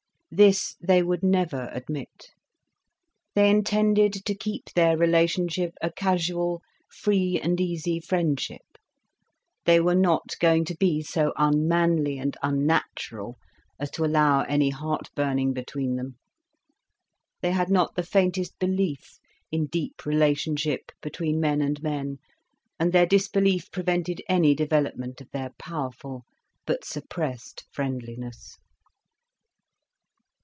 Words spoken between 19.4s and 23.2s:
in deep relationship between men and men, and their